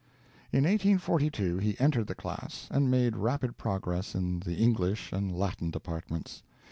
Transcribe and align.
In 0.51 0.63
1842 0.63 1.59
he 1.59 1.79
entered 1.79 2.07
the 2.07 2.15
class, 2.15 2.67
and 2.71 2.89
made 2.89 3.15
rapid 3.15 3.55
progress 3.55 4.15
in 4.15 4.39
the 4.39 4.55
English 4.55 5.13
and 5.13 5.31
Latin 5.31 5.69
departments. 5.69 6.41